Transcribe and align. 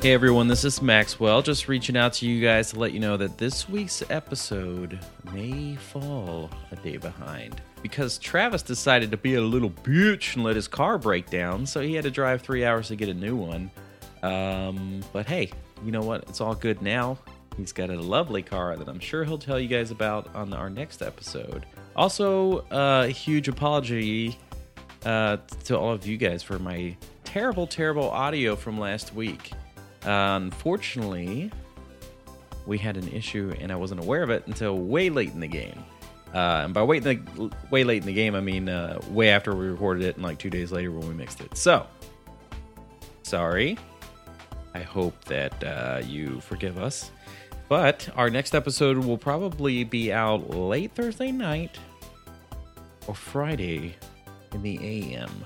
Hey 0.00 0.12
everyone, 0.12 0.46
this 0.46 0.64
is 0.64 0.80
Maxwell. 0.80 1.42
Just 1.42 1.66
reaching 1.66 1.96
out 1.96 2.12
to 2.14 2.26
you 2.26 2.40
guys 2.40 2.70
to 2.70 2.78
let 2.78 2.92
you 2.92 3.00
know 3.00 3.16
that 3.16 3.36
this 3.36 3.68
week's 3.68 4.00
episode 4.10 5.00
may 5.32 5.74
fall 5.74 6.48
a 6.70 6.76
day 6.76 6.98
behind 6.98 7.60
because 7.82 8.16
Travis 8.16 8.62
decided 8.62 9.10
to 9.10 9.16
be 9.16 9.34
a 9.34 9.40
little 9.40 9.70
bitch 9.70 10.36
and 10.36 10.44
let 10.44 10.54
his 10.54 10.68
car 10.68 10.98
break 10.98 11.30
down, 11.30 11.66
so 11.66 11.80
he 11.80 11.94
had 11.94 12.04
to 12.04 12.12
drive 12.12 12.42
three 12.42 12.64
hours 12.64 12.86
to 12.88 12.96
get 12.96 13.08
a 13.08 13.14
new 13.14 13.34
one. 13.34 13.72
Um, 14.22 15.00
but 15.12 15.26
hey, 15.26 15.50
you 15.84 15.90
know 15.90 16.02
what? 16.02 16.22
It's 16.28 16.40
all 16.40 16.54
good 16.54 16.80
now. 16.80 17.18
He's 17.56 17.72
got 17.72 17.90
a 17.90 18.00
lovely 18.00 18.44
car 18.44 18.76
that 18.76 18.88
I'm 18.88 19.00
sure 19.00 19.24
he'll 19.24 19.36
tell 19.36 19.58
you 19.58 19.66
guys 19.66 19.90
about 19.90 20.32
on 20.32 20.52
our 20.52 20.70
next 20.70 21.02
episode. 21.02 21.66
Also, 21.96 22.58
uh, 22.70 23.06
a 23.08 23.10
huge 23.10 23.48
apology 23.48 24.38
uh, 25.04 25.38
to 25.64 25.76
all 25.76 25.90
of 25.90 26.06
you 26.06 26.16
guys 26.16 26.44
for 26.44 26.60
my 26.60 26.96
terrible, 27.24 27.66
terrible 27.66 28.08
audio 28.10 28.54
from 28.54 28.78
last 28.78 29.12
week. 29.12 29.50
Unfortunately, 30.08 31.50
we 32.66 32.78
had 32.78 32.96
an 32.96 33.08
issue 33.08 33.54
and 33.60 33.70
I 33.70 33.76
wasn't 33.76 34.00
aware 34.02 34.22
of 34.22 34.30
it 34.30 34.46
until 34.46 34.78
way 34.78 35.10
late 35.10 35.32
in 35.32 35.40
the 35.40 35.48
game. 35.48 35.84
Uh, 36.34 36.62
and 36.64 36.74
by 36.74 36.82
way, 36.82 36.98
the, 36.98 37.20
way 37.70 37.84
late 37.84 38.02
in 38.02 38.06
the 38.06 38.14
game, 38.14 38.34
I 38.34 38.40
mean 38.40 38.68
uh, 38.68 39.00
way 39.10 39.28
after 39.30 39.54
we 39.54 39.66
recorded 39.66 40.04
it 40.04 40.16
and 40.16 40.24
like 40.24 40.38
two 40.38 40.50
days 40.50 40.72
later 40.72 40.90
when 40.90 41.06
we 41.08 41.14
mixed 41.14 41.40
it. 41.40 41.56
So, 41.56 41.86
sorry. 43.22 43.78
I 44.74 44.80
hope 44.80 45.24
that 45.24 45.64
uh, 45.64 46.02
you 46.06 46.40
forgive 46.40 46.78
us. 46.78 47.10
But 47.68 48.08
our 48.16 48.30
next 48.30 48.54
episode 48.54 48.96
will 48.98 49.18
probably 49.18 49.84
be 49.84 50.10
out 50.10 50.50
late 50.50 50.92
Thursday 50.92 51.32
night 51.32 51.78
or 53.06 53.14
Friday 53.14 53.96
in 54.52 54.62
the 54.62 54.78
AM. 55.14 55.44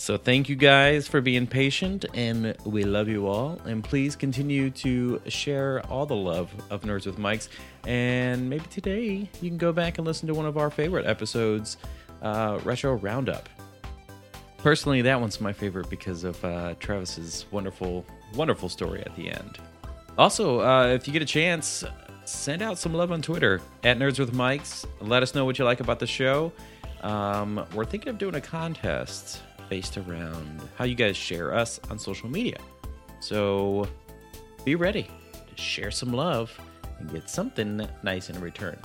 So 0.00 0.16
thank 0.16 0.48
you 0.48 0.56
guys 0.56 1.06
for 1.06 1.20
being 1.20 1.46
patient, 1.46 2.06
and 2.14 2.56
we 2.64 2.84
love 2.84 3.06
you 3.06 3.26
all. 3.26 3.60
And 3.66 3.84
please 3.84 4.16
continue 4.16 4.70
to 4.70 5.20
share 5.28 5.84
all 5.88 6.06
the 6.06 6.16
love 6.16 6.50
of 6.70 6.80
Nerds 6.80 7.04
with 7.04 7.18
Mics. 7.18 7.50
And 7.86 8.48
maybe 8.48 8.64
today 8.70 9.28
you 9.42 9.50
can 9.50 9.58
go 9.58 9.74
back 9.74 9.98
and 9.98 10.06
listen 10.06 10.26
to 10.28 10.32
one 10.32 10.46
of 10.46 10.56
our 10.56 10.70
favorite 10.70 11.04
episodes, 11.04 11.76
uh, 12.22 12.60
Retro 12.64 12.94
Roundup. 12.94 13.50
Personally, 14.56 15.02
that 15.02 15.20
one's 15.20 15.38
my 15.38 15.52
favorite 15.52 15.90
because 15.90 16.24
of 16.24 16.42
uh, 16.46 16.76
Travis's 16.80 17.44
wonderful, 17.50 18.06
wonderful 18.34 18.70
story 18.70 19.02
at 19.04 19.14
the 19.16 19.30
end. 19.30 19.58
Also, 20.16 20.62
uh, 20.62 20.86
if 20.86 21.06
you 21.06 21.12
get 21.12 21.20
a 21.20 21.26
chance, 21.26 21.84
send 22.24 22.62
out 22.62 22.78
some 22.78 22.94
love 22.94 23.12
on 23.12 23.20
Twitter 23.20 23.60
at 23.84 23.98
Nerds 23.98 24.18
with 24.18 24.32
Mics. 24.32 24.86
Let 25.02 25.22
us 25.22 25.34
know 25.34 25.44
what 25.44 25.58
you 25.58 25.66
like 25.66 25.80
about 25.80 25.98
the 25.98 26.06
show. 26.06 26.52
Um, 27.02 27.66
we're 27.74 27.84
thinking 27.84 28.08
of 28.08 28.16
doing 28.16 28.34
a 28.34 28.40
contest 28.40 29.42
based 29.70 29.96
around 29.96 30.60
how 30.76 30.84
you 30.84 30.94
guys 30.94 31.16
share 31.16 31.54
us 31.54 31.80
on 31.88 31.98
social 31.98 32.28
media. 32.28 32.58
So 33.20 33.88
be 34.64 34.74
ready 34.74 35.04
to 35.32 35.62
share 35.62 35.90
some 35.90 36.12
love 36.12 36.50
and 36.98 37.10
get 37.10 37.30
something 37.30 37.88
nice 38.02 38.28
in 38.28 38.38
return. 38.40 38.78